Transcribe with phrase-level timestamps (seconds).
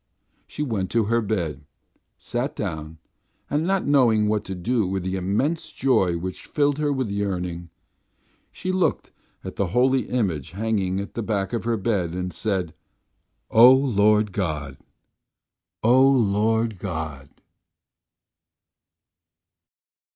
[0.47, 1.63] She went to her bed,
[2.17, 2.97] sat down,
[3.51, 7.69] and not knowing what to do with the immense joy which filled her with yearning,
[8.51, 9.11] she looked
[9.43, 12.73] at the holy image hanging at the back of her bed, and said:
[13.51, 14.77] "Oh, Lord God!
[15.83, 17.29] Oh, Lord God!"